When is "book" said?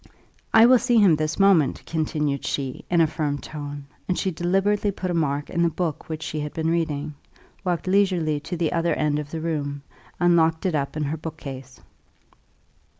5.69-6.09, 11.17-11.37